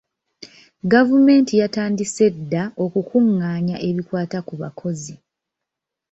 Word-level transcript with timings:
Gavumenti 0.91 1.53
yatandise 1.61 2.25
dda 2.35 2.63
okukungaanya 2.83 3.75
ebikwata 3.89 4.39
ku 4.47 4.53
bakozi. 4.61 5.13